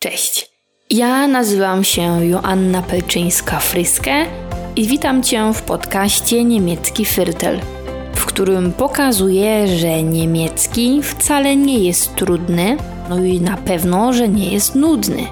Cześć. 0.00 0.50
Ja 0.90 1.26
nazywam 1.26 1.84
się 1.84 2.26
Joanna 2.26 2.82
Pelczyńska-Fryskę 2.82 4.24
i 4.76 4.86
witam 4.86 5.22
Cię 5.22 5.52
w 5.54 5.62
podcaście 5.62 6.44
Niemiecki 6.44 7.04
Firtel, 7.04 7.60
w 8.14 8.26
którym 8.26 8.72
pokazuję, 8.72 9.78
że 9.78 10.02
niemiecki 10.02 11.02
wcale 11.02 11.56
nie 11.56 11.78
jest 11.78 12.14
trudny, 12.14 12.76
no 13.08 13.24
i 13.24 13.40
na 13.40 13.56
pewno, 13.56 14.12
że 14.12 14.28
nie 14.28 14.52
jest 14.52 14.74
nudny. 14.74 15.26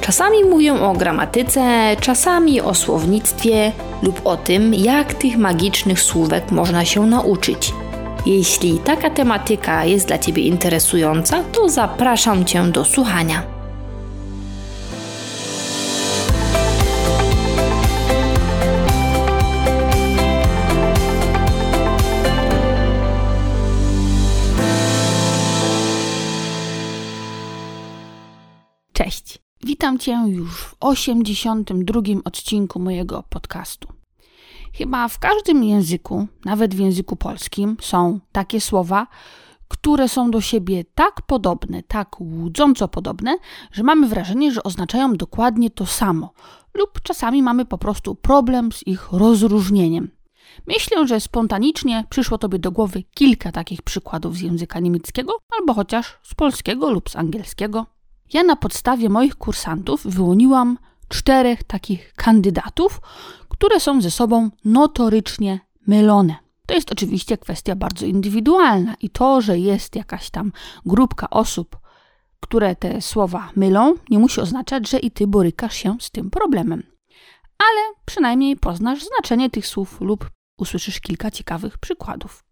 Czasami 0.00 0.44
mówię 0.44 0.74
o 0.74 0.92
gramatyce, 0.92 1.96
czasami 2.00 2.60
o 2.60 2.74
słownictwie 2.74 3.72
lub 4.02 4.20
o 4.24 4.36
tym, 4.36 4.74
jak 4.74 5.14
tych 5.14 5.36
magicznych 5.36 6.02
słówek 6.02 6.50
można 6.50 6.84
się 6.84 7.06
nauczyć. 7.06 7.72
Jeśli 8.26 8.78
taka 8.78 9.10
tematyka 9.10 9.84
jest 9.84 10.06
dla 10.06 10.18
Ciebie 10.18 10.42
interesująca, 10.42 11.44
to 11.52 11.68
zapraszam 11.68 12.44
Cię 12.44 12.62
do 12.64 12.84
słuchania. 12.84 13.59
Witam 29.90 29.98
Cię 29.98 30.24
już 30.28 30.50
w 30.56 30.76
82 30.80 32.00
odcinku 32.24 32.80
mojego 32.80 33.24
podcastu. 33.28 33.88
Chyba 34.74 35.08
w 35.08 35.18
każdym 35.18 35.64
języku, 35.64 36.26
nawet 36.44 36.74
w 36.74 36.78
języku 36.78 37.16
polskim, 37.16 37.76
są 37.80 38.20
takie 38.32 38.60
słowa, 38.60 39.06
które 39.68 40.08
są 40.08 40.30
do 40.30 40.40
siebie 40.40 40.84
tak 40.94 41.22
podobne, 41.22 41.82
tak 41.82 42.20
łudząco 42.20 42.88
podobne, 42.88 43.38
że 43.72 43.82
mamy 43.82 44.08
wrażenie, 44.08 44.52
że 44.52 44.62
oznaczają 44.62 45.14
dokładnie 45.14 45.70
to 45.70 45.86
samo, 45.86 46.32
lub 46.74 47.00
czasami 47.02 47.42
mamy 47.42 47.64
po 47.64 47.78
prostu 47.78 48.14
problem 48.14 48.72
z 48.72 48.86
ich 48.86 49.12
rozróżnieniem. 49.12 50.10
Myślę, 50.66 51.06
że 51.06 51.20
spontanicznie 51.20 52.04
przyszło 52.10 52.38
Tobie 52.38 52.58
do 52.58 52.72
głowy 52.72 53.02
kilka 53.14 53.52
takich 53.52 53.82
przykładów 53.82 54.36
z 54.36 54.40
języka 54.40 54.80
niemieckiego, 54.80 55.38
albo 55.58 55.74
chociaż 55.74 56.18
z 56.22 56.34
polskiego 56.34 56.90
lub 56.90 57.10
z 57.10 57.16
angielskiego. 57.16 57.99
Ja 58.32 58.42
na 58.42 58.56
podstawie 58.56 59.08
moich 59.08 59.36
kursantów 59.36 60.06
wyłoniłam 60.06 60.78
czterech 61.08 61.64
takich 61.64 62.12
kandydatów, 62.14 63.00
które 63.48 63.80
są 63.80 64.00
ze 64.00 64.10
sobą 64.10 64.50
notorycznie 64.64 65.60
mylone. 65.86 66.36
To 66.66 66.74
jest 66.74 66.92
oczywiście 66.92 67.38
kwestia 67.38 67.76
bardzo 67.76 68.06
indywidualna 68.06 68.94
i 69.00 69.10
to, 69.10 69.40
że 69.40 69.58
jest 69.58 69.96
jakaś 69.96 70.30
tam 70.30 70.52
grupka 70.86 71.30
osób, 71.30 71.78
które 72.40 72.76
te 72.76 73.00
słowa 73.00 73.50
mylą, 73.56 73.94
nie 74.10 74.18
musi 74.18 74.40
oznaczać, 74.40 74.88
że 74.88 74.98
i 74.98 75.10
ty 75.10 75.26
borykasz 75.26 75.74
się 75.74 75.96
z 76.00 76.10
tym 76.10 76.30
problemem. 76.30 76.82
Ale 77.58 77.94
przynajmniej 78.04 78.56
poznasz 78.56 79.04
znaczenie 79.04 79.50
tych 79.50 79.66
słów 79.66 80.00
lub 80.00 80.30
usłyszysz 80.58 81.00
kilka 81.00 81.30
ciekawych 81.30 81.78
przykładów. 81.78 82.49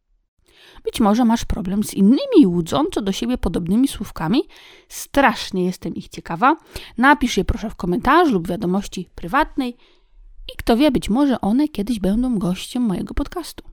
Być 0.85 1.01
może 1.01 1.25
masz 1.25 1.45
problem 1.45 1.85
z 1.85 1.95
innymi 1.95 2.47
łudząco 2.47 3.03
do 3.03 3.13
siebie 3.13 3.39
podobnymi 3.39 3.89
słówkami. 3.89 4.43
Strasznie 4.89 5.65
jestem 5.65 5.95
ich 5.95 6.09
ciekawa. 6.09 6.57
Napisz 6.99 7.37
je 7.37 7.45
proszę 7.45 7.71
w 7.71 7.77
komentarzu 7.77 8.33
lub 8.33 8.49
wiadomości 8.49 9.09
prywatnej 9.15 9.77
i 10.55 10.57
kto 10.57 10.77
wie, 10.77 10.91
być 10.91 11.11
może 11.11 11.41
one 11.41 11.69
kiedyś 11.69 12.01
będą 12.01 12.39
gościem 12.39 12.83
mojego 12.83 13.15
podcastu. 13.15 13.65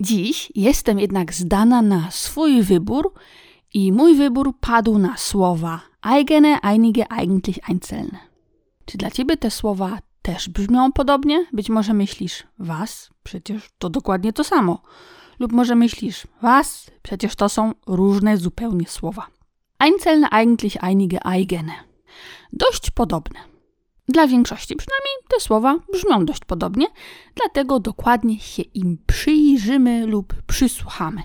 Dziś 0.00 0.52
jestem 0.54 0.98
jednak 0.98 1.34
zdana 1.34 1.82
na 1.82 2.10
swój 2.10 2.62
wybór 2.62 3.12
i 3.74 3.92
mój 3.92 4.14
wybór 4.14 4.52
padł 4.60 4.98
na 4.98 5.16
słowa 5.16 5.80
eigene, 6.02 6.58
einige, 6.62 7.12
eigentlich, 7.12 7.58
einzelne. 7.70 8.18
Czy 8.84 8.98
dla 8.98 9.10
ciebie 9.10 9.36
te 9.36 9.50
słowa 9.50 9.98
też 10.22 10.48
brzmią 10.48 10.92
podobnie? 10.92 11.46
Być 11.52 11.68
może 11.68 11.94
myślisz, 11.94 12.44
was? 12.58 13.10
Przecież 13.22 13.70
to 13.78 13.90
dokładnie 13.90 14.32
to 14.32 14.44
samo. 14.44 14.82
Lub 15.38 15.52
może 15.52 15.74
myślisz, 15.74 16.26
was? 16.42 16.90
Przecież 17.02 17.36
to 17.36 17.48
są 17.48 17.72
różne 17.86 18.36
zupełnie 18.36 18.86
słowa. 18.88 19.26
Einzelne, 19.78 20.30
eigentlich, 20.30 20.84
einige, 20.84 21.26
eigene. 21.26 21.72
Dość 22.52 22.90
podobne. 22.90 23.40
Dla 24.08 24.26
większości 24.26 24.76
przynajmniej 24.76 25.14
te 25.28 25.40
słowa 25.40 25.78
brzmią 25.92 26.24
dość 26.24 26.44
podobnie, 26.44 26.86
dlatego 27.34 27.80
dokładnie 27.80 28.40
się 28.40 28.62
im 28.62 28.98
przyjrzymy 29.06 30.06
lub 30.06 30.34
przysłuchamy. 30.46 31.22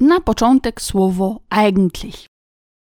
Na 0.00 0.20
początek 0.20 0.82
słowo 0.82 1.40
eigentlich. 1.50 2.26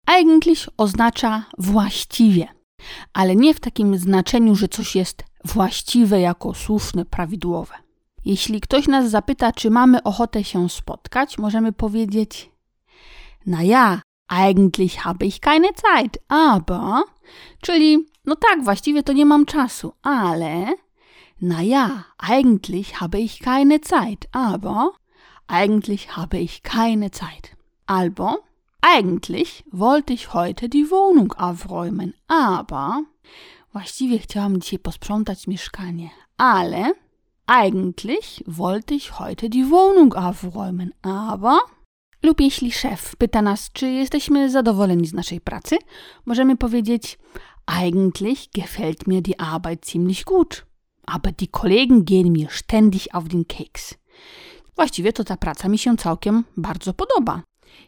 Eigentlich 0.05 0.69
oznacza 0.77 1.45
właściwie, 1.57 2.47
ale 3.13 3.35
nie 3.35 3.53
w 3.53 3.59
takim 3.59 3.97
znaczeniu, 3.97 4.55
że 4.55 4.67
coś 4.67 4.95
jest 4.95 5.23
właściwe 5.45 6.21
jako 6.21 6.53
słuszne, 6.53 7.05
prawidłowe. 7.05 7.73
Jeśli 8.25 8.61
ktoś 8.61 8.87
nas 8.87 9.09
zapyta, 9.09 9.51
czy 9.51 9.69
mamy 9.69 10.03
ochotę 10.03 10.43
się 10.43 10.69
spotkać, 10.69 11.37
możemy 11.37 11.71
powiedzieć: 11.71 12.51
Na 13.45 13.63
ja, 13.63 14.01
eigentlich 14.27 14.95
habe 14.95 15.25
ich 15.25 15.39
keine 15.39 15.67
Zeit, 15.73 16.17
aber, 16.27 17.03
czyli 17.61 18.05
no 18.25 18.35
tak, 18.35 18.63
właściwie 18.63 19.03
to 19.03 19.13
nie 19.13 19.25
mam 19.25 19.45
czasu, 19.45 19.93
ale 20.01 20.75
na 21.41 21.61
ja, 21.61 22.03
eigentlich 22.17 22.93
habe 22.93 23.19
ich 23.19 23.39
keine 23.39 23.79
Zeit, 23.79 24.27
aber 24.31 24.91
eigentlich 25.47 26.07
habe 26.07 26.39
ich 26.39 26.61
keine 26.61 27.09
Zeit. 27.09 27.55
Albo 27.87 28.43
eigentlich 28.81 29.63
wollte 29.71 30.13
ich 30.13 30.33
heute 30.33 30.69
die 30.69 30.85
Wohnung 30.91 31.33
aufräumen, 31.37 32.13
aber 32.27 33.03
właściwie 33.73 34.19
chciałam 34.19 34.61
dzisiaj 34.61 34.79
posprzątać 34.79 35.47
mieszkanie, 35.47 36.09
ale 36.37 36.93
Eigentlich 37.53 38.45
wollte 38.47 38.93
ich 38.93 39.19
heute 39.19 39.49
die 39.49 39.69
Wohnung 39.69 40.13
aufräumen, 40.13 40.93
aber. 41.01 41.59
Lub 42.23 42.39
jeśli 42.41 42.71
szef 42.71 43.15
pyta 43.15 43.41
nas, 43.41 43.71
czy 43.73 43.89
jesteśmy 43.89 44.49
zadowoleni 44.49 45.07
z 45.07 45.13
naszej 45.13 45.41
pracy, 45.41 45.77
możemy 46.25 46.57
powiedzieć: 46.57 47.19
Eigentlich 47.65 48.49
gefällt 48.55 49.07
mir 49.07 49.21
die 49.21 49.39
Arbeit 49.39 49.85
ziemlich 49.85 50.25
gut, 50.25 50.65
aber 51.05 51.33
die 51.33 51.47
Kollegen 51.47 52.05
gehen 52.05 52.31
mir 52.31 52.47
ständig 52.51 53.15
auf 53.15 53.27
den 53.27 53.45
Keks. 53.45 53.93
Właściwie 54.75 55.13
to 55.13 55.23
ta 55.23 55.37
praca 55.37 55.69
mi 55.69 55.77
się 55.77 55.97
całkiem 55.97 56.43
bardzo 56.57 56.93
podoba. 56.93 57.41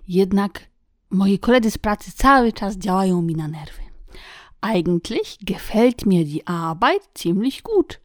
Jednak 0.07 0.69
moi 1.09 1.39
koledzy 1.39 1.71
z 1.71 1.77
pracy 1.77 2.11
cały 2.11 2.53
czas 2.53 2.77
działają 2.77 3.21
mi 3.21 3.35
na 3.35 3.47
nerwy. 3.47 3.83
Eigentlich 4.61 5.37
gefällt 5.41 6.05
mir 6.05 6.25
die 6.25 6.47
Arbeit 6.47 7.09
ziemlich 7.17 7.61
gut, 7.61 7.99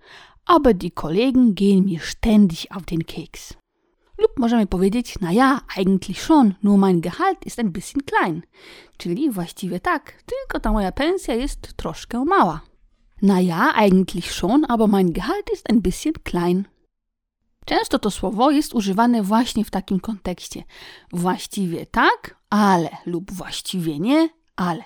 aber 0.48 0.74
die 0.74 0.90
Kollegen 0.90 1.54
gehen 1.54 1.84
mir 1.84 2.00
ständig 2.00 2.72
auf 2.72 2.84
den 2.86 3.06
Keks. 3.06 3.54
Lub 4.18 4.38
możemy 4.38 4.66
powiedzieć, 4.66 5.20
na 5.20 5.32
ja, 5.32 5.60
eigentlich 5.76 6.22
schon, 6.22 6.54
nur 6.62 6.78
mein 6.78 7.00
Gehalt 7.00 7.46
ist 7.46 7.58
ein 7.58 7.72
bisschen 7.72 8.02
klein. 8.02 8.42
Czyli 8.96 9.30
właściwie 9.30 9.80
tak, 9.80 10.22
tylko 10.26 10.60
ta 10.60 10.72
moja 10.72 10.92
pensja 10.92 11.34
jest 11.34 11.76
troszkę 11.76 12.24
mała. 12.24 12.60
Na 13.22 13.40
ja, 13.40 13.72
eigentlich 13.74 14.32
schon, 14.32 14.64
aber 14.68 14.88
mein 14.88 15.12
Gehalt 15.12 15.50
ist 15.54 15.70
ein 15.70 15.80
bisschen 15.80 16.14
klein. 16.24 16.64
Często 17.64 17.98
to 17.98 18.10
słowo 18.10 18.50
jest 18.50 18.74
używane 18.74 19.22
właśnie 19.22 19.64
w 19.64 19.70
takim 19.70 20.00
kontekście. 20.00 20.62
Właściwie 21.12 21.86
tak, 21.86 22.36
ale 22.50 22.88
lub 23.06 23.32
właściwie 23.32 23.98
nie, 23.98 24.28
ale 24.56 24.84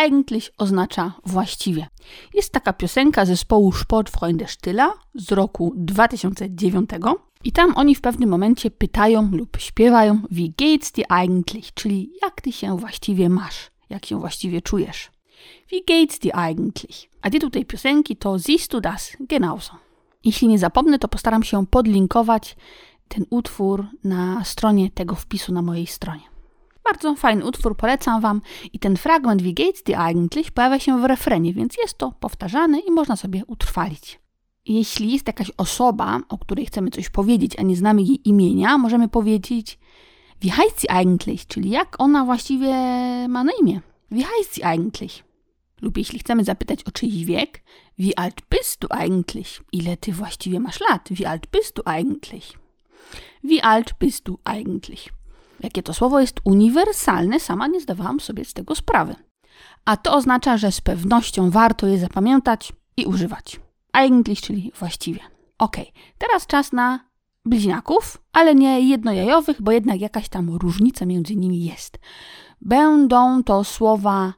eigentlich 0.00 0.52
oznacza 0.58 1.12
właściwie. 1.26 1.86
Jest 2.34 2.52
taka 2.52 2.72
piosenka 2.72 3.24
zespołu 3.24 3.72
Sportfreunde 3.72 4.48
Stilla 4.48 4.92
z 5.14 5.32
roku 5.32 5.72
2009 5.76 6.90
i 7.44 7.52
tam 7.52 7.72
oni 7.76 7.94
w 7.94 8.00
pewnym 8.00 8.30
momencie 8.30 8.70
pytają 8.70 9.30
lub 9.32 9.56
śpiewają 9.60 10.22
wie 10.30 10.48
geht's 10.48 10.94
dir 10.94 11.06
eigentlich, 11.08 11.74
czyli 11.74 12.12
jak 12.22 12.40
ty 12.40 12.52
się 12.52 12.78
właściwie 12.78 13.28
masz, 13.28 13.70
jak 13.90 14.06
się 14.06 14.20
właściwie 14.20 14.62
czujesz. 14.62 15.10
Wie 15.70 15.80
geht's 15.80 16.18
dir 16.18 16.36
eigentlich? 16.36 17.08
A 17.22 17.30
tytuł 17.30 17.50
tej 17.50 17.66
piosenki 17.66 18.16
to 18.16 18.38
Siehst 18.38 18.72
du 18.72 18.80
das 18.80 19.16
genauso. 19.20 19.72
Jeśli 20.24 20.48
nie 20.48 20.58
zapomnę, 20.58 20.98
to 20.98 21.08
postaram 21.08 21.42
się 21.42 21.66
podlinkować 21.66 22.56
ten 23.08 23.24
utwór 23.30 23.86
na 24.04 24.44
stronie 24.44 24.90
tego 24.90 25.14
wpisu 25.14 25.52
na 25.52 25.62
mojej 25.62 25.86
stronie. 25.86 26.29
Bardzo 26.90 27.14
fajny 27.14 27.44
utwór, 27.44 27.76
polecam 27.76 28.20
Wam. 28.20 28.40
I 28.72 28.78
ten 28.78 28.96
fragment 28.96 29.42
Wie 29.42 29.52
geht's 29.52 29.84
dir 29.86 29.98
eigentlich 29.98 30.50
pojawia 30.50 30.78
się 30.78 31.00
w 31.00 31.04
refrenie, 31.04 31.54
więc 31.54 31.76
jest 31.82 31.98
to 31.98 32.12
powtarzane 32.20 32.80
i 32.80 32.90
można 32.90 33.16
sobie 33.16 33.44
utrwalić. 33.46 34.20
Jeśli 34.66 35.12
jest 35.12 35.26
jakaś 35.26 35.50
osoba, 35.56 36.20
o 36.28 36.38
której 36.38 36.66
chcemy 36.66 36.90
coś 36.90 37.08
powiedzieć, 37.08 37.58
a 37.58 37.62
nie 37.62 37.76
znamy 37.76 38.02
jej 38.02 38.28
imienia, 38.28 38.78
możemy 38.78 39.08
powiedzieć 39.08 39.78
Wie 40.40 40.52
heißt 40.52 40.80
sie 40.80 40.90
eigentlich? 40.90 41.46
Czyli 41.46 41.70
jak 41.70 42.00
ona 42.00 42.24
właściwie 42.24 42.74
ma 43.28 43.44
na 43.44 43.52
imię? 43.60 43.80
Wie 44.10 44.24
heißt 44.24 44.54
sie 44.54 44.66
eigentlich? 44.66 45.24
Lub 45.82 45.98
jeśli 45.98 46.18
chcemy 46.18 46.44
zapytać 46.44 46.84
o 46.84 46.90
czyjś 46.90 47.24
wiek, 47.24 47.62
wie 47.98 48.18
alt 48.18 48.40
bist 48.50 48.80
du 48.80 48.88
eigentlich? 48.90 49.60
Ile 49.72 49.96
ty 49.96 50.12
właściwie 50.12 50.60
masz 50.60 50.80
lat? 50.80 51.08
Wie 51.10 51.28
alt 51.28 51.46
bist 51.52 51.76
du 51.76 51.82
eigentlich? 51.84 52.58
Wie 53.44 53.64
alt 53.64 53.94
bist 54.00 54.24
du 54.24 54.38
eigentlich? 54.44 55.19
Jakie 55.62 55.82
to 55.82 55.94
słowo 55.94 56.20
jest 56.20 56.40
uniwersalne, 56.44 57.40
sama 57.40 57.66
nie 57.66 57.80
zdawałam 57.80 58.20
sobie 58.20 58.44
z 58.44 58.52
tego 58.52 58.74
sprawy. 58.74 59.14
A 59.84 59.96
to 59.96 60.14
oznacza, 60.14 60.56
że 60.56 60.72
z 60.72 60.80
pewnością 60.80 61.50
warto 61.50 61.86
je 61.86 61.98
zapamiętać 61.98 62.72
i 62.96 63.06
używać. 63.06 63.60
Eigentlich, 63.92 64.40
czyli 64.40 64.72
właściwie. 64.78 65.20
Ok, 65.58 65.76
teraz 66.18 66.46
czas 66.46 66.72
na 66.72 67.00
bliźniaków, 67.44 68.18
ale 68.32 68.54
nie 68.54 68.80
jednojajowych, 68.80 69.62
bo 69.62 69.72
jednak 69.72 70.00
jakaś 70.00 70.28
tam 70.28 70.56
różnica 70.56 71.06
między 71.06 71.36
nimi 71.36 71.64
jest. 71.64 71.98
Będą 72.60 73.42
to 73.42 73.64
słowa 73.64 74.34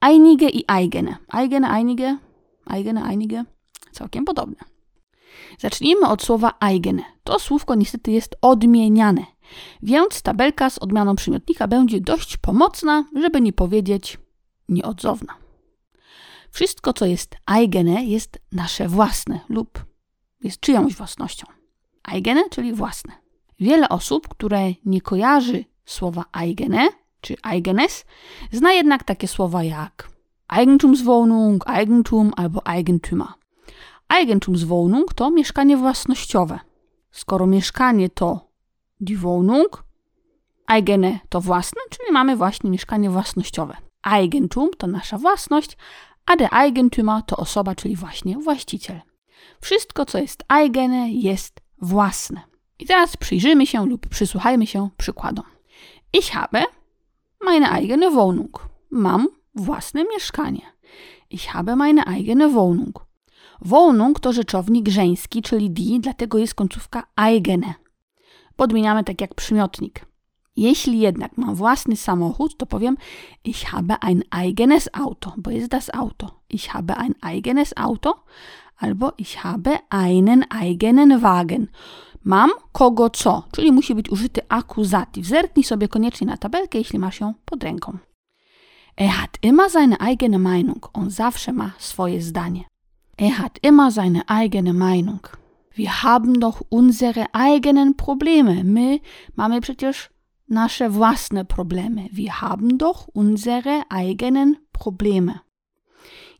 einige 0.00 0.48
i 0.48 0.64
eigene. 0.68 1.16
Eigene, 1.32 1.70
einige, 1.70 2.18
eigene, 2.66 3.02
einige. 3.04 3.44
Całkiem 3.92 4.24
podobne. 4.24 4.56
Zacznijmy 5.58 6.08
od 6.08 6.22
słowa 6.22 6.52
eigene. 6.60 7.02
To 7.24 7.38
słówko 7.38 7.74
niestety 7.74 8.12
jest 8.12 8.36
odmieniane, 8.42 9.22
więc 9.82 10.22
tabelka 10.22 10.70
z 10.70 10.78
odmianą 10.78 11.16
przymiotnika 11.16 11.68
będzie 11.68 12.00
dość 12.00 12.36
pomocna, 12.36 13.04
żeby 13.16 13.40
nie 13.40 13.52
powiedzieć 13.52 14.18
nieodzowna. 14.68 15.34
Wszystko, 16.50 16.92
co 16.92 17.06
jest 17.06 17.36
eigene, 17.46 18.04
jest 18.04 18.38
nasze 18.52 18.88
własne 18.88 19.40
lub 19.48 19.84
jest 20.42 20.60
czyjąś 20.60 20.94
własnością. 20.94 21.46
Eigene, 22.12 22.48
czyli 22.50 22.72
własne. 22.72 23.12
Wiele 23.60 23.88
osób, 23.88 24.28
które 24.28 24.72
nie 24.84 25.00
kojarzy 25.00 25.64
słowa 25.84 26.24
eigene 26.32 26.88
czy 27.20 27.36
eigenes, 27.42 28.04
zna 28.52 28.72
jednak 28.72 29.04
takie 29.04 29.28
słowa 29.28 29.62
jak 29.62 30.08
Eigentumswohnung, 30.48 31.66
Eigentum 31.66 32.32
albo 32.36 32.60
Eigentümer. 32.60 33.28
Eigentumswohnung 34.08 35.14
to 35.14 35.30
mieszkanie 35.30 35.76
własnościowe. 35.76 36.58
Skoro 37.10 37.46
mieszkanie 37.46 38.08
to 38.08 38.48
die 39.00 39.16
Wohnung, 39.16 39.84
eigene 40.66 41.18
to 41.28 41.40
własne, 41.40 41.80
czyli 41.90 42.12
mamy 42.12 42.36
właśnie 42.36 42.70
mieszkanie 42.70 43.10
własnościowe. 43.10 43.76
Eigentum 44.02 44.70
to 44.78 44.86
nasza 44.86 45.18
własność, 45.18 45.76
a 46.26 46.36
der 46.36 46.50
Eigentümer 46.50 47.22
to 47.22 47.36
osoba, 47.36 47.74
czyli 47.74 47.96
właśnie 47.96 48.38
właściciel. 48.38 49.00
Wszystko, 49.60 50.04
co 50.06 50.18
jest 50.18 50.44
eigene, 50.48 51.10
jest 51.12 51.60
własne. 51.82 52.40
I 52.78 52.86
teraz 52.86 53.16
przyjrzymy 53.16 53.66
się 53.66 53.86
lub 53.86 54.06
przysłuchajmy 54.06 54.66
się 54.66 54.88
przykładom. 54.96 55.44
Ich 56.12 56.30
habe 56.30 56.64
meine 57.44 57.70
eigene 57.70 58.10
Wohnung. 58.10 58.68
Mam 58.90 59.28
własne 59.54 60.04
mieszkanie. 60.04 60.62
Ich 61.30 61.46
habe 61.46 61.76
meine 61.76 62.06
eigene 62.06 62.48
Wohnung. 62.48 63.06
Wohnung 63.60 64.20
to 64.20 64.32
rzeczownik 64.32 64.88
żeński, 64.88 65.42
czyli 65.42 65.70
die, 65.70 66.00
dlatego 66.00 66.38
jest 66.38 66.54
końcówka 66.54 67.06
eigene. 67.16 67.74
Podmieniamy 68.56 69.04
tak 69.04 69.20
jak 69.20 69.34
przymiotnik. 69.34 70.06
Jeśli 70.56 70.98
jednak 70.98 71.38
mam 71.38 71.54
własny 71.54 71.96
samochód, 71.96 72.56
to 72.56 72.66
powiem 72.66 72.96
ich 73.44 73.64
habe 73.64 73.96
ein 74.00 74.22
eigenes 74.30 74.88
Auto, 74.92 75.32
bo 75.36 75.50
jest 75.50 75.68
das 75.68 75.94
Auto. 75.94 76.40
Ich 76.48 76.68
habe 76.68 76.96
ein 76.96 77.14
eigenes 77.22 77.72
Auto 77.76 78.24
albo 78.76 79.12
ich 79.18 79.44
habe 79.44 79.78
einen 79.90 80.44
eigenen 80.50 81.22
Wagen. 81.22 81.68
Mam 82.24 82.50
kogo 82.72 83.10
co, 83.10 83.42
czyli 83.52 83.72
musi 83.72 83.94
być 83.94 84.10
użyty 84.10 84.40
akuzatyw. 84.48 85.26
Zerknij 85.26 85.64
sobie 85.64 85.88
koniecznie 85.88 86.26
na 86.26 86.36
tabelkę, 86.36 86.78
jeśli 86.78 86.98
masz 86.98 87.20
ją 87.20 87.34
pod 87.44 87.62
ręką. 87.64 87.98
Er 88.96 89.10
hat 89.10 89.38
immer 89.42 89.70
seine 89.70 89.96
eigene 90.00 90.38
Meinung. 90.38 90.90
On 90.92 91.10
zawsze 91.10 91.52
ma 91.52 91.72
swoje 91.78 92.22
zdanie. 92.22 92.64
Er 93.18 93.32
hat 93.32 93.58
immer 93.62 93.92
seine 93.92 94.22
eigene 94.26 94.72
Meinung. 94.72 95.45
Wir 95.76 96.02
haben 96.02 96.40
doch 96.40 96.62
unsere 96.70 97.26
eigenen 97.34 97.94
Probleme. 97.94 98.64
My 98.64 99.00
mamy 99.36 99.60
przecież 99.60 100.10
nasze 100.48 100.90
własne 100.90 101.44
problemy. 101.44 102.08
Wir 102.12 102.30
haben 102.30 102.78
doch 102.78 103.08
unsere 103.14 103.82
eigenen 103.88 104.56
Probleme. 104.72 105.38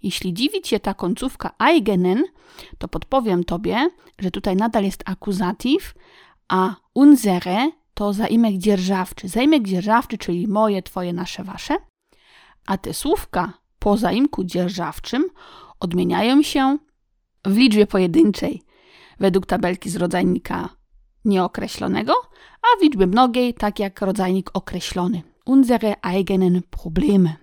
Jeśli 0.02 0.34
dziwi 0.34 0.62
Cię 0.62 0.80
ta 0.80 0.94
końcówka 0.94 1.50
eigenen, 1.58 2.24
to 2.78 2.88
podpowiem 2.88 3.44
Tobie, 3.44 3.90
że 4.18 4.30
tutaj 4.30 4.56
nadal 4.56 4.84
jest 4.84 5.02
akuzatyw, 5.06 5.94
a 6.48 6.74
unsere 6.94 7.70
to 7.94 8.12
zaimek 8.12 8.58
dzierżawczy. 8.58 9.28
Zaimek 9.28 9.62
dzierżawczy, 9.62 10.18
czyli 10.18 10.48
moje, 10.48 10.82
Twoje, 10.82 11.12
nasze, 11.12 11.44
Wasze. 11.44 11.76
A 12.66 12.78
te 12.78 12.94
słówka 12.94 13.52
po 13.78 13.96
zaimku 13.96 14.44
dzierżawczym 14.44 15.24
odmieniają 15.80 16.42
się 16.42 16.78
w 17.44 17.56
liczbie 17.56 17.86
pojedynczej 17.86 18.65
według 19.20 19.46
tabelki 19.46 19.90
z 19.90 19.96
rodzajnika 19.96 20.68
nieokreślonego, 21.24 22.12
a 22.62 22.78
w 22.78 22.82
liczbie 22.82 23.06
mnogiej 23.06 23.54
tak 23.54 23.78
jak 23.78 24.00
rodzajnik 24.00 24.50
określony. 24.54 25.22
Unsere 25.44 25.94
eigenen 26.02 26.62
Probleme. 26.70 27.36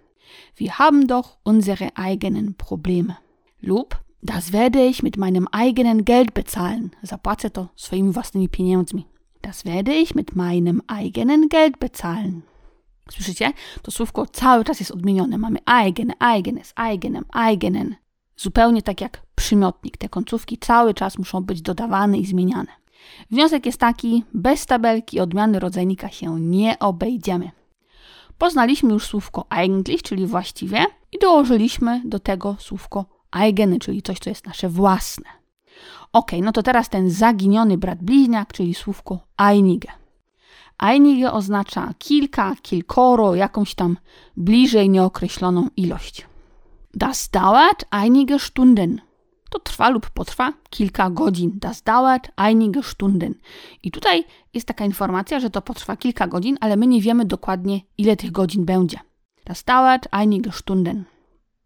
Wir 0.57 0.69
haben 0.69 1.07
doch 1.07 1.37
unsere 1.45 1.89
eigenen 1.95 2.53
Probleme. 2.53 3.13
Lub 3.61 4.03
das 4.23 4.51
werde 4.51 4.85
ich 4.85 5.03
mit 5.03 5.17
meinem 5.17 5.47
eigenen 5.51 6.05
Geld 6.05 6.31
bezahlen. 6.31 6.89
Zapłacę 7.03 7.49
to 7.49 7.67
swoimi 7.75 8.11
własnymi 8.11 8.49
pieniędzmi. 8.49 9.07
Das 9.41 9.63
werde 9.63 9.95
ich 10.01 10.15
mit 10.15 10.35
meinem 10.35 10.81
eigenen 10.87 11.47
Geld 11.47 11.77
bezahlen. 11.77 12.41
Słyszycie? 13.11 13.53
To 13.81 13.91
słówko 13.91 14.25
cały 14.25 14.63
czas 14.63 14.79
jest 14.79 14.91
odmienione. 14.91 15.37
Mamy 15.37 15.59
eigene, 15.65 16.13
eigenes, 16.19 16.73
eigenem, 16.75 17.25
eigenen. 17.33 17.95
Zupełnie 18.37 18.81
tak 18.81 19.01
jak 19.01 19.21
przymiotnik. 19.35 19.97
Te 19.97 20.09
końcówki 20.09 20.57
cały 20.57 20.93
czas 20.93 21.17
muszą 21.17 21.41
być 21.41 21.61
dodawane 21.61 22.17
i 22.17 22.25
zmieniane. 22.25 22.71
Wniosek 23.31 23.65
jest 23.65 23.79
taki: 23.79 24.23
bez 24.33 24.65
tabelki 24.65 25.19
odmiany 25.19 25.59
rodzajnika 25.59 26.09
się 26.09 26.39
nie 26.39 26.79
obejdziemy. 26.79 27.51
Poznaliśmy 28.37 28.93
już 28.93 29.05
słówko 29.05 29.45
eigentlich, 29.49 30.01
czyli 30.01 30.25
właściwie, 30.25 30.85
i 31.11 31.19
dołożyliśmy 31.19 32.01
do 32.05 32.19
tego 32.19 32.55
słówko 32.59 33.05
eigene, 33.31 33.79
czyli 33.79 34.01
coś, 34.01 34.19
co 34.19 34.29
jest 34.29 34.47
nasze 34.47 34.69
własne. 34.69 35.25
Ok, 36.13 36.31
no 36.41 36.51
to 36.51 36.63
teraz 36.63 36.89
ten 36.89 37.09
zaginiony 37.09 37.77
brat 37.77 38.03
bliźniak, 38.03 38.53
czyli 38.53 38.73
słówko 38.73 39.19
einige. 39.37 39.89
Einige 40.77 41.31
oznacza 41.31 41.93
kilka, 41.97 42.55
kilkoro, 42.61 43.35
jakąś 43.35 43.75
tam 43.75 43.97
bliżej 44.37 44.89
nieokreśloną 44.89 45.67
ilość. 45.77 46.25
Das 46.93 47.31
dauert 47.31 47.85
einige 47.89 48.39
Stunden. 48.39 49.01
To 49.49 49.59
trwa 49.59 49.89
lub 49.89 50.09
potrwa 50.09 50.53
kilka 50.69 51.09
godzin. 51.09 51.59
Das 51.59 51.83
dauert 51.83 52.31
einige 52.35 52.83
Stunden. 52.83 53.35
I 53.83 53.91
tutaj 53.91 54.25
jest 54.53 54.67
taka 54.67 54.85
informacja, 54.85 55.39
że 55.39 55.49
to 55.49 55.61
potrwa 55.61 55.97
kilka 55.97 56.27
godzin, 56.27 56.57
ale 56.61 56.77
my 56.77 56.87
nie 56.87 57.01
wiemy 57.01 57.25
dokładnie, 57.25 57.81
ile 57.97 58.15
tych 58.15 58.31
godzin 58.31 58.65
będzie. 58.65 58.99
Das 59.45 59.63
dauert 59.63 60.07
einige 60.11 60.51
Stunden. 60.51 61.05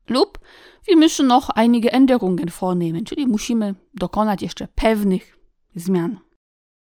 Lub 0.10 0.40
wir 0.88 0.98
müssen 0.98 1.28
noch 1.28 1.50
einige 1.50 1.92
Änderungen 1.92 2.50
vornehmen, 2.50 3.06
czyli 3.06 3.28
musimy 3.28 3.76
dokonać 3.94 4.42
jeszcze 4.42 4.68
pewnych 4.76 5.38
zmian. 5.76 6.20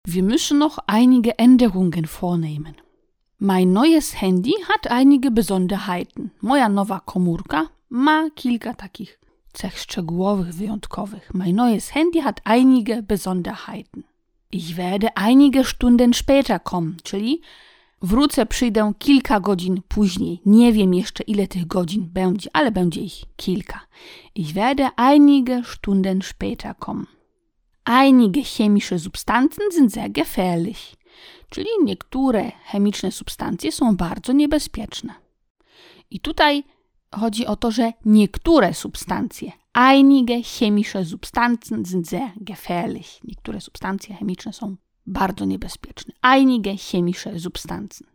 Wir 0.07 0.23
müssen 0.23 0.57
noch 0.57 0.79
einige 0.87 1.37
Änderungen 1.37 2.07
vornehmen. 2.07 2.73
Mein 3.39 3.73
neues 3.73 4.13
Handy 4.21 4.53
hat 4.67 4.91
einige 4.91 5.31
Besonderheiten. 5.31 6.29
Moja 6.41 6.69
nowa 6.69 6.99
komórka 6.99 7.69
ma 7.89 8.29
kilka 8.29 8.73
takich 8.73 9.19
cech 9.53 9.79
szczegółowych, 9.79 10.53
wyjątkowych. 10.53 11.33
Mein 11.33 11.55
neues 11.55 11.89
Handy 11.89 12.21
hat 12.21 12.41
einige 12.43 13.03
Besonderheiten. 13.03 14.03
Ich 14.51 14.75
werde 14.75 15.07
einige 15.15 15.63
Stunden 15.63 16.13
später 16.13 16.63
kommen, 16.63 16.97
czyli 17.03 17.41
wrócę, 18.01 18.45
przyjdę 18.45 18.93
kilka 18.99 19.39
godzin 19.39 19.81
później. 19.87 20.41
Nie 20.45 20.73
wiem 20.73 20.93
jeszcze, 20.93 21.23
ile 21.23 21.47
tych 21.47 21.67
godzin 21.67 22.09
będzie, 22.13 22.49
ale 22.53 22.71
będzie 22.71 23.01
ich 23.01 23.23
kilka. 23.35 23.79
Ich 24.35 24.53
werde 24.53 24.89
einige 24.95 25.63
Stunden 25.63 26.21
später 26.21 26.75
kommen. 26.79 27.05
Einige 27.85 28.43
chemische 28.43 28.99
Substanzen 28.99 29.71
sind 29.71 29.93
sehr 29.93 30.09
gefährlich, 30.09 30.95
czyli 31.49 31.67
niektóre 31.83 32.51
chemiczne 32.65 33.11
substancje 33.11 33.71
są 33.71 33.95
bardzo 33.97 34.33
niebezpieczne. 34.33 35.13
I 36.11 36.19
tutaj 36.19 36.63
chodzi 37.11 37.45
o 37.45 37.55
to, 37.55 37.71
że 37.71 37.93
niektóre 38.05 38.73
substancje, 38.73 39.51
einige 39.73 40.43
chemische 40.43 41.05
Substanzen 41.05 41.85
sind 41.85 42.09
sehr 42.09 42.31
gefährlich. 42.35 43.19
Niektóre 43.23 43.61
substancje 43.61 44.15
chemiczne 44.15 44.53
są 44.53 44.75
bardzo 45.05 45.45
niebezpieczne. 45.45 46.13
Einige 46.21 46.77
chemische 46.77 47.39
Substanzen. 47.39 48.07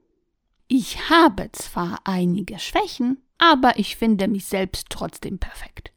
Ich 0.68 0.96
habe 1.08 1.48
zwar 1.52 1.98
einige 2.04 2.58
Schwächen, 2.58 3.16
aber 3.38 3.78
ich 3.78 3.96
finde 3.96 4.28
mich 4.28 4.44
selbst 4.44 4.88
trotzdem 4.88 5.38
perfekt. 5.38 5.92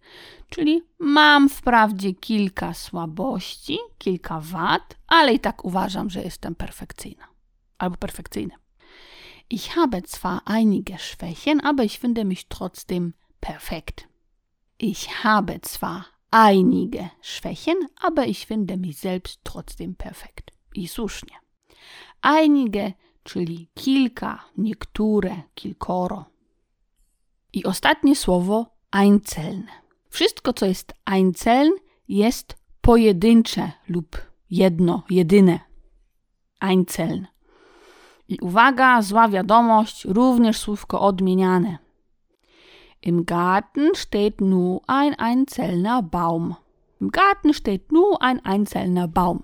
Czyli 0.50 0.82
mam 1.00 1.50
wprawdzie 1.50 2.14
kilka 2.14 2.74
słabości, 2.74 3.78
kilka 3.98 4.40
wad, 4.40 4.96
ale 5.08 5.34
i 5.34 5.40
tak 5.40 5.66
uważam, 5.66 6.10
że 6.10 6.22
jestem 6.22 6.56
perfekcyjna. 6.56 7.28
Albo 7.78 7.98
perfekcyjny. 7.98 8.54
Ich 9.50 9.76
habe 9.76 10.04
zwar 10.04 10.42
einige 10.46 11.00
Schwächen, 11.00 11.62
aber 11.62 11.84
ich 11.84 12.00
finde 12.00 12.26
mich 12.26 12.48
trotzdem 12.50 13.14
perfekt. 13.40 14.08
Ich 14.78 15.24
habe 15.24 15.62
zwar 15.62 16.06
einige 16.32 17.12
Schwächen, 17.22 17.78
aber 17.96 18.28
ich 18.28 18.46
finde 18.46 18.78
mich 18.78 18.98
selbst 18.98 19.40
trotzdem 19.44 19.96
perfekt. 19.96 20.52
I 20.76 20.88
słusznie. 20.88 21.36
Einige, 22.22 22.94
czyli 23.24 23.70
kilka, 23.74 24.40
niektóre, 24.58 25.44
kilkoro. 25.56 26.26
I 27.54 27.64
ostatnie 27.66 28.16
słowo 28.16 28.66
einzelne. 28.92 29.72
Wszystko, 30.10 30.54
co 30.54 30.66
jest 30.66 30.94
einzeln, 31.06 31.74
jest 32.08 32.56
pojedyncze 32.82 33.72
lub 33.88 34.18
jedno, 34.50 35.04
jedyne. 35.10 35.60
Einzeln. 36.60 37.28
I 38.28 38.40
uwaga, 38.42 39.02
zła 39.02 39.30
wiadomość, 39.30 40.06
również 40.06 40.58
słówko 40.58 41.02
odmieniane. 41.02 41.78
Im 43.02 43.24
Garten 43.24 43.90
steht 43.96 44.42
nur 44.42 44.82
ein 44.88 45.16
einzelner 45.20 46.04
Baum. 46.04 46.56
Im 47.02 47.10
Garten 47.10 47.54
steht 47.54 47.92
nur 47.92 48.22
ein 48.22 48.46
einzelner 48.46 49.08
Baum. 49.08 49.44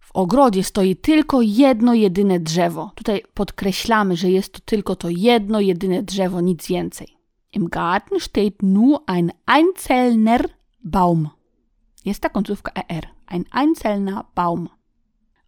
W 0.00 0.10
ogrodzie 0.12 0.64
stoi 0.64 0.96
tylko 0.96 1.42
jedno 1.42 1.94
jedyne 1.94 2.40
drzewo. 2.40 2.90
Tutaj 2.94 3.22
podkreślamy, 3.34 4.16
że 4.16 4.30
jest 4.30 4.52
to 4.52 4.60
tylko 4.64 4.96
to 4.96 5.08
jedno 5.10 5.60
jedyne 5.60 6.02
drzewo, 6.02 6.40
nic 6.40 6.66
więcej. 6.66 7.08
Im 7.52 7.68
Garten 7.68 8.20
steht 8.20 8.62
nur 8.62 9.00
ein 9.06 9.32
einzelner 9.46 10.48
Baum. 10.84 11.28
Jest 12.04 12.20
ta 12.20 12.28
końcówka 12.28 12.72
er. 12.88 13.06
Ein 13.26 13.44
einzelner 13.50 14.24
Baum. 14.34 14.68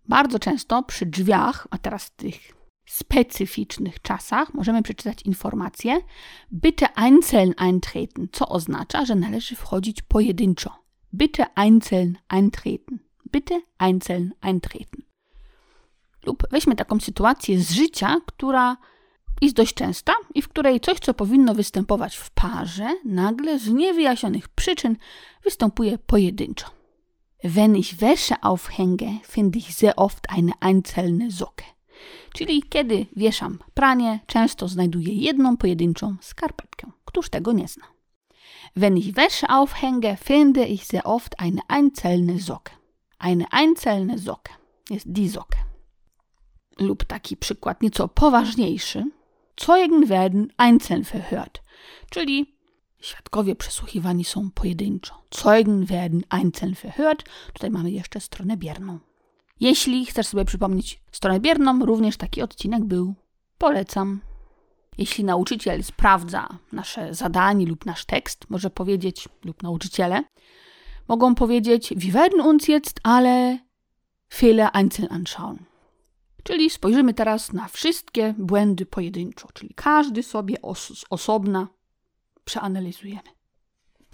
Bardzo 0.09 0.39
często 0.39 0.83
przy 0.83 1.07
drzwiach, 1.07 1.67
a 1.71 1.79
teraz 1.79 2.05
w 2.05 2.11
tych 2.11 2.57
specyficznych 2.87 4.03
czasach, 4.03 4.55
możemy 4.55 4.83
przeczytać 4.83 5.23
informację 5.23 6.01
bitte 6.53 6.99
einzeln 6.99 7.55
eintreten, 7.57 8.29
co 8.33 8.49
oznacza, 8.49 9.05
że 9.05 9.15
należy 9.15 9.57
wchodzić 9.57 10.03
pojedynczo. 10.03 10.71
Bitte 11.15 11.47
einzeln 11.55 12.17
eintreten. 12.29 12.99
Bitte 13.33 13.61
einzeln 13.79 14.31
eintreten. 14.41 15.03
Lub 16.27 16.43
weźmy 16.51 16.77
taką 16.77 17.01
sytuację 17.01 17.61
z 17.61 17.71
życia, 17.71 18.17
która 18.27 18.77
jest 19.41 19.55
dość 19.55 19.75
częsta 19.75 20.13
i 20.35 20.43
w 20.43 20.49
której 20.49 20.81
coś, 20.81 20.99
co 20.99 21.15
powinno 21.15 21.55
występować 21.55 22.17
w 22.17 22.31
parze, 22.31 22.89
nagle 23.05 23.59
z 23.59 23.69
niewyjaśnionych 23.69 24.49
przyczyn 24.49 24.97
występuje 25.45 25.99
pojedynczo. 25.99 26.76
Wenn 27.49 27.77
ich 27.77 28.01
Wäsche 28.01 28.43
aufhänge, 28.43 29.21
finde 29.23 29.59
ich 29.59 29.77
sehr 29.77 29.99
oft 29.99 30.31
eine 30.31 30.53
einzelne 30.61 31.31
Socke. 31.31 31.65
Czyli 32.35 32.63
kiedy 32.63 33.07
wieszam 33.17 33.59
pranie, 33.75 34.21
często 34.27 34.69
znajduję 34.69 35.15
jedną 35.15 35.57
pojedynczą 35.57 36.17
skarpetkę. 36.21 36.91
Któż 37.05 37.29
tego 37.29 37.53
nie 37.53 37.69
zna? 37.69 37.85
Wenn 38.77 38.97
ich 38.97 39.15
Wäsche 39.15 39.49
aufhänge, 39.49 40.17
finde 40.17 40.67
ich 40.67 40.87
sehr 40.87 41.07
oft 41.07 41.41
eine 41.41 41.61
einzelne 41.69 42.41
Socke. 42.41 42.73
Eine 43.19 43.45
einzelne 43.51 44.19
Socke 44.19 44.53
jest 44.91 45.13
die 45.13 45.31
Socke. 45.31 45.59
Lub 46.79 47.05
taki 47.05 47.37
przykład 47.37 47.83
nieco 47.83 48.09
poważniejszy. 48.09 49.05
Zeugen 49.61 50.07
werden 50.07 50.53
einzeln 50.57 51.05
verhört, 51.05 51.63
czyli 52.11 52.56
Świadkowie 53.07 53.57
przesłuchiwani 53.57 54.25
są 54.25 54.51
pojedynczo. 54.51 55.23
Zeugen 55.35 55.85
werden 55.85 56.23
einzeln 56.29 56.75
verhört. 56.75 57.25
Tutaj 57.53 57.71
mamy 57.71 57.91
jeszcze 57.91 58.21
stronę 58.21 58.57
bierną. 58.57 58.99
Jeśli 59.61 60.07
chcesz 60.07 60.27
sobie 60.27 60.45
przypomnieć 60.45 61.01
stronę 61.13 61.41
bierną, 61.41 61.87
również 61.87 62.17
taki 62.17 62.43
odcinek 62.43 62.85
był. 62.85 63.15
Polecam. 63.59 64.21
Jeśli 64.99 65.25
nauczyciel 65.25 65.85
sprawdza 65.85 66.49
nasze 66.73 67.15
zadanie 67.15 67.67
lub 67.67 67.87
nasz 67.87 68.05
tekst, 68.05 68.51
może 68.51 68.71
powiedzieć, 68.71 69.29
lub 69.45 69.63
nauczyciele, 69.63 70.25
mogą 71.09 71.35
powiedzieć, 71.35 71.95
wir 71.97 72.13
werden 72.13 72.41
uns 72.41 72.69
jetzt 72.69 73.01
alle 73.03 73.59
Fehler 74.35 74.71
einzeln 74.73 75.09
anschauen. 75.11 75.59
Czyli 76.43 76.71
spojrzymy 76.71 77.15
teraz 77.15 77.53
na 77.53 77.69
wszystkie 77.69 78.35
błędy 78.39 78.87
pojedynczo, 78.87 79.49
czyli 79.55 79.75
każdy 79.75 80.23
sobie 80.23 80.63
os 80.63 81.05
osobna 81.11 81.76
przeanalizujemy. 82.47 83.31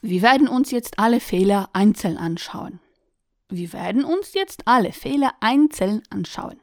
Wir 0.02 0.22
werden 0.22 0.48
uns 0.48 0.70
jetzt 0.72 0.98
alle 0.98 1.20
Fehler 1.20 1.68
einzeln 1.72 2.16
anschauen. 2.16 2.78
Wir 3.50 3.72
werden 3.72 4.04
uns 4.04 4.34
jetzt 4.34 4.62
alle 4.64 4.92
Fehler 4.92 5.30
einzeln 5.40 6.02
anschauen. 6.10 6.56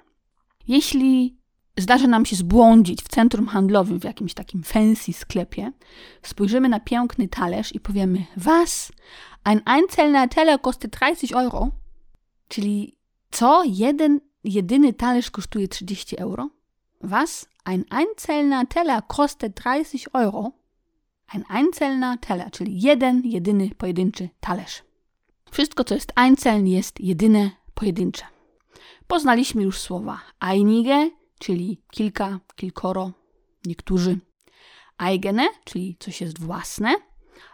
Jeśli 0.67 1.37
zdarzy 1.77 2.07
nam 2.07 2.25
się 2.25 2.35
zbłądzić 2.35 3.01
w 3.01 3.07
centrum 3.07 3.47
handlowym, 3.47 3.99
w 3.99 4.03
jakimś 4.03 4.33
takim 4.33 4.63
fancy 4.63 5.13
sklepie, 5.13 5.71
spojrzymy 6.21 6.69
na 6.69 6.79
piękny 6.79 7.27
talerz 7.27 7.75
i 7.75 7.79
powiemy: 7.79 8.25
Was? 8.37 8.91
Ein 9.43 9.61
einzelner 9.65 10.29
Teller 10.29 10.61
kostet 10.61 10.91
30 10.91 11.35
euro? 11.35 11.71
Czyli 12.47 12.97
co? 13.31 13.63
Jeden, 13.65 14.19
jedyny 14.43 14.93
talerz 14.93 15.31
kosztuje 15.31 15.67
30 15.67 16.17
euro? 16.17 16.49
Was? 17.01 17.47
Ein 17.63 17.85
einzelner 17.89 18.69
Teller 18.69 19.07
kostet 19.07 19.55
30 19.55 20.07
euro? 20.13 20.58
Ein 21.31 21.43
einzelner 21.47 22.19
Teller, 22.19 22.51
czyli 22.51 22.81
jeden, 22.81 23.21
jedyny, 23.25 23.69
pojedynczy 23.77 24.29
talerz. 24.39 24.83
Wszystko, 25.51 25.83
co 25.83 25.95
jest 25.95 26.11
einzeln, 26.15 26.67
jest 26.67 26.99
jedyne, 26.99 27.51
pojedyncze. 27.73 28.25
Poznaliśmy 29.07 29.63
już 29.63 29.79
słowa 29.79 30.21
einige, 30.39 31.09
czyli 31.39 31.81
kilka, 31.91 32.39
kilkoro, 32.55 33.11
niektórzy. 33.65 34.19
Eigene, 34.97 35.47
czyli 35.63 35.95
coś 35.99 36.21
jest 36.21 36.39
własne. 36.39 36.95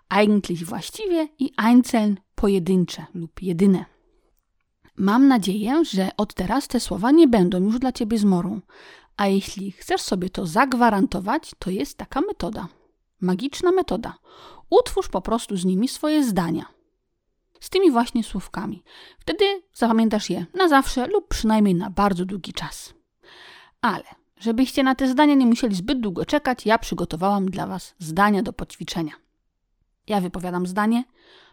Eigentlich 0.09 0.65
właściwie 0.65 1.27
i 1.39 1.51
einzeln 1.57 2.17
pojedyncze 2.35 3.05
lub 3.13 3.41
jedyne. 3.41 3.85
Mam 4.97 5.27
nadzieję, 5.27 5.85
że 5.85 6.09
od 6.17 6.33
teraz 6.33 6.67
te 6.67 6.79
słowa 6.79 7.11
nie 7.11 7.27
będą 7.27 7.63
już 7.63 7.79
dla 7.79 7.91
Ciebie 7.91 8.17
zmorą. 8.17 8.61
A 9.17 9.27
jeśli 9.27 9.71
chcesz 9.71 10.01
sobie 10.01 10.29
to 10.29 10.45
zagwarantować, 10.45 11.51
to 11.59 11.69
jest 11.69 11.97
taka 11.97 12.21
metoda. 12.21 12.67
Magiczna 13.21 13.71
metoda. 13.71 14.17
Utwórz 14.69 15.07
po 15.07 15.21
prostu 15.21 15.57
z 15.57 15.65
nimi 15.65 15.87
swoje 15.87 16.23
zdania. 16.23 16.65
Z 17.59 17.69
tymi 17.69 17.91
właśnie 17.91 18.23
słówkami. 18.23 18.83
Wtedy 19.19 19.45
zapamiętasz 19.73 20.29
je 20.29 20.45
na 20.53 20.67
zawsze 20.69 21.07
lub 21.07 21.27
przynajmniej 21.27 21.75
na 21.75 21.89
bardzo 21.89 22.25
długi 22.25 22.53
czas. 22.53 22.93
Ale 23.81 24.03
żebyście 24.39 24.83
na 24.83 24.95
te 24.95 25.07
zdania 25.07 25.35
nie 25.35 25.45
musieli 25.45 25.75
zbyt 25.75 25.99
długo 25.99 26.25
czekać, 26.25 26.65
ja 26.65 26.77
przygotowałam 26.77 27.45
dla 27.45 27.67
Was 27.67 27.95
zdania 27.99 28.43
do 28.43 28.53
poćwiczenia. 28.53 29.13
Ja 30.07 30.21
wypowiadam 30.21 30.67
zdanie 30.67 31.03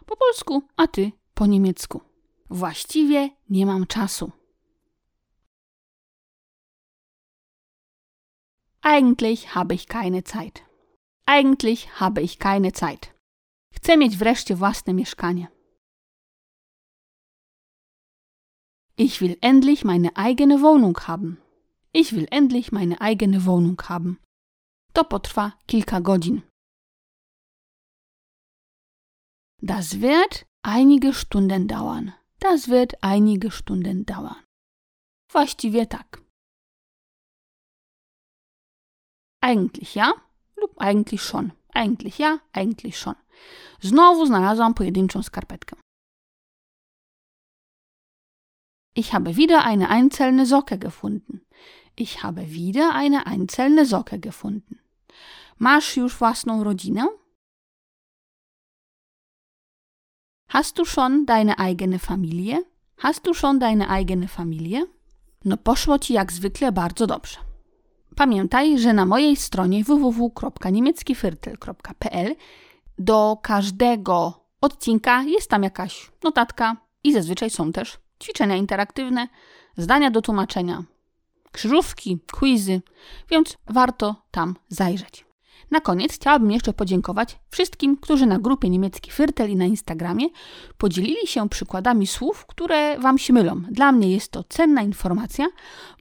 po 0.05 0.17
polsku, 0.17 0.63
a 0.75 0.87
Ty 0.87 1.11
po 1.33 1.45
niemiecku. 1.45 2.01
Właściwie 2.49 3.29
nie 3.49 3.65
mam 3.65 3.87
czasu. 3.87 4.31
Eigentlich 8.81 9.45
habe 9.45 9.75
ich 9.75 9.85
keine 9.85 10.21
Zeit. 10.21 10.72
Eigentlich 11.25 11.99
habe 11.99 12.21
ich 12.21 12.37
keine 12.39 12.71
Zeit. 12.71 13.13
Chcę 13.73 13.97
mieć 13.97 14.17
wreszcie 14.17 14.55
własne 14.55 14.93
mieszkanie. 14.93 15.47
Ich 18.97 19.21
will 19.21 19.37
endlich 19.41 19.83
meine 19.83 20.15
eigene 20.15 20.61
Wohnung 20.61 20.97
haben. 21.07 21.37
Ich 21.93 22.13
will 22.13 22.27
endlich 22.31 22.71
meine 22.71 23.01
eigene 23.01 23.45
Wohnung 23.45 23.81
haben. 23.89 24.19
To 24.93 25.03
potrwa 25.03 25.57
kilka 25.67 25.99
godzin. 25.99 26.41
Das 29.61 30.01
wird 30.01 30.45
einige 30.61 31.13
Stunden 31.13 31.67
dauern. 31.67 32.13
Das 32.39 32.67
wird 32.67 33.01
einige 33.01 33.49
Stunden 33.49 34.05
dauern. 34.05 34.43
Właściwie 35.31 35.87
tak. 35.87 36.21
Eigentlich 39.41 39.95
ja, 39.95 40.13
eigentlich 40.77 41.21
schon. 41.21 41.51
Eigentlich 41.73 42.19
ja, 42.19 42.39
eigentlich 42.53 42.97
schon. 42.97 43.15
Znowu 43.81 44.25
znalazłam 44.25 44.73
pojedynczą 44.73 45.23
skarpetkę. 45.23 45.75
Ich 48.95 49.13
habe 49.13 49.35
wieder 49.35 49.63
eine 49.65 49.89
einzelne 49.89 50.45
Socke 50.45 50.77
gefunden. 50.77 51.41
Ich 51.95 52.23
habe 52.23 52.45
wieder 52.45 52.93
eine 52.93 53.25
einzelne 53.25 53.85
Socke 53.85 54.19
gefunden. 54.19 54.79
Masz 55.59 55.97
już 55.97 56.15
własną 56.15 56.63
rodzinę? 56.63 57.07
Hast 60.49 60.77
du 60.77 60.85
schon 60.85 61.25
deine 61.25 61.57
eigene 61.59 61.99
Familie? 61.99 62.63
Hast 62.97 63.25
du 63.25 63.33
schon 63.33 63.59
deine 63.59 63.89
eigene 63.89 64.27
Familie? 64.27 64.85
No 65.45 65.57
poszło 65.57 65.99
ci 65.99 66.13
jak 66.13 66.31
zwykle 66.31 66.71
bardzo 66.71 67.07
dobrze. 67.07 67.52
Pamiętaj, 68.15 68.79
że 68.79 68.93
na 68.93 69.05
mojej 69.05 69.35
stronie 69.35 69.83
www.niemieckifyrtel.pl 69.83 72.35
do 72.99 73.37
każdego 73.41 74.33
odcinka 74.61 75.23
jest 75.23 75.49
tam 75.49 75.63
jakaś 75.63 76.11
notatka 76.23 76.75
i 77.03 77.13
zazwyczaj 77.13 77.49
są 77.49 77.71
też 77.71 77.97
ćwiczenia 78.23 78.55
interaktywne, 78.55 79.27
zdania 79.77 80.11
do 80.11 80.21
tłumaczenia, 80.21 80.83
krzyżówki, 81.51 82.19
quizy, 82.31 82.81
więc 83.29 83.57
warto 83.67 84.15
tam 84.31 84.55
zajrzeć. 84.69 85.25
Na 85.71 85.81
koniec 85.81 86.13
chciałabym 86.13 86.51
jeszcze 86.51 86.73
podziękować 86.73 87.39
wszystkim, 87.49 87.97
którzy 87.97 88.25
na 88.25 88.39
grupie 88.39 88.69
niemiecki 88.69 89.11
Fyrtel 89.11 89.51
i 89.51 89.55
na 89.55 89.65
Instagramie 89.65 90.25
podzielili 90.77 91.27
się 91.27 91.49
przykładami 91.49 92.07
słów, 92.07 92.45
które 92.45 92.99
Wam 92.99 93.17
się 93.17 93.33
mylą. 93.33 93.61
Dla 93.71 93.91
mnie 93.91 94.11
jest 94.11 94.31
to 94.31 94.43
cenna 94.43 94.81
informacja, 94.81 95.47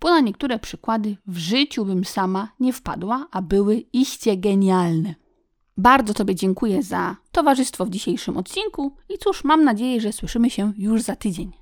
bo 0.00 0.10
na 0.10 0.20
niektóre 0.20 0.58
przykłady 0.58 1.16
w 1.26 1.38
życiu 1.38 1.84
bym 1.84 2.04
sama 2.04 2.48
nie 2.60 2.72
wpadła, 2.72 3.26
a 3.30 3.42
były 3.42 3.84
iście 3.92 4.36
genialne. 4.36 5.14
Bardzo 5.76 6.14
Tobie 6.14 6.34
dziękuję 6.34 6.82
za 6.82 7.16
towarzystwo 7.32 7.86
w 7.86 7.90
dzisiejszym 7.90 8.36
odcinku 8.36 8.96
i 9.08 9.18
cóż, 9.18 9.44
mam 9.44 9.64
nadzieję, 9.64 10.00
że 10.00 10.12
słyszymy 10.12 10.50
się 10.50 10.72
już 10.76 11.02
za 11.02 11.16
tydzień. 11.16 11.61